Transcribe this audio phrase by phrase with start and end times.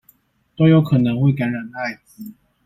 [0.55, 2.33] 都有可能會感染愛滋